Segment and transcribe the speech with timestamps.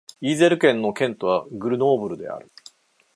[0.19, 2.51] イゼール県の県都はグルノーブルである